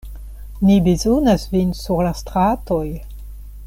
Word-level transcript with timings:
Ni 0.63 0.81
bezonas 0.85 1.43
vin 1.53 1.75
sur 1.83 2.01
la 2.07 2.17
stratoj. 2.23 2.85